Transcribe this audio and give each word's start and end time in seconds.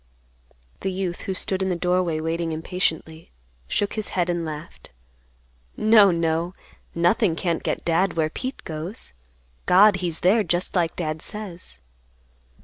The 0.79 0.91
youth, 0.91 1.21
who 1.21 1.35
stood 1.35 1.61
in 1.61 1.69
the 1.69 1.75
doorway 1.75 2.19
waiting 2.19 2.53
impatiently, 2.53 3.29
shook 3.67 3.93
his 3.93 4.07
head 4.17 4.31
and 4.31 4.43
laughed, 4.43 4.89
"No, 5.77 6.09
no; 6.09 6.55
nothing 6.95 7.35
can't 7.35 7.61
get 7.61 7.85
Dad 7.85 8.13
where 8.13 8.31
Pete 8.31 8.63
goes. 8.63 9.13
God 9.67 9.97
he's 9.97 10.21
there 10.21 10.41
just 10.43 10.73
like 10.75 10.95
Dad 10.95 11.21
says." 11.21 11.81